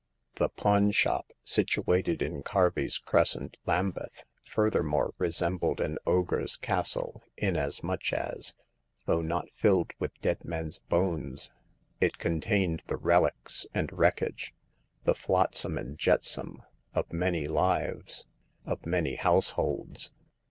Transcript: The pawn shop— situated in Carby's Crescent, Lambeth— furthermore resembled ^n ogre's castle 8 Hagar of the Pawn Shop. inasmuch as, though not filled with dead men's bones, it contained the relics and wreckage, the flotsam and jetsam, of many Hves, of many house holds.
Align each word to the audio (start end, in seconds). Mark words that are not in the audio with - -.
The 0.37 0.49
pawn 0.49 0.89
shop— 0.89 1.31
situated 1.43 2.23
in 2.23 2.41
Carby's 2.41 2.97
Crescent, 2.97 3.57
Lambeth— 3.67 4.23
furthermore 4.43 5.13
resembled 5.19 5.77
^n 5.77 5.97
ogre's 6.07 6.55
castle 6.57 7.13
8 7.13 7.13
Hagar 7.13 7.17
of 7.17 7.21
the 7.21 7.21
Pawn 7.21 7.29
Shop. 7.29 7.47
inasmuch 7.47 8.13
as, 8.37 8.53
though 9.05 9.21
not 9.21 9.51
filled 9.51 9.91
with 9.99 10.19
dead 10.19 10.43
men's 10.43 10.79
bones, 10.79 11.51
it 11.99 12.17
contained 12.17 12.81
the 12.87 12.97
relics 12.97 13.67
and 13.75 13.93
wreckage, 13.93 14.55
the 15.03 15.13
flotsam 15.13 15.77
and 15.77 15.99
jetsam, 15.99 16.63
of 16.95 17.13
many 17.13 17.45
Hves, 17.45 18.23
of 18.65 18.87
many 18.87 19.17
house 19.17 19.51
holds. 19.51 20.11